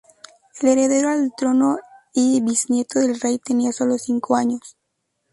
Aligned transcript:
El 0.61 0.67
heredero 0.69 1.09
al 1.09 1.31
trono 1.37 1.77
y 2.11 2.41
bisnieto 2.41 2.97
del 3.01 3.19
Rey, 3.19 3.37
tenía 3.37 3.71
sólo 3.71 3.99
cinco 3.99 4.35
años. 4.35 4.75